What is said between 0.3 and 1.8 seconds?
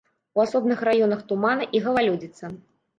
У асобных раёнах туманы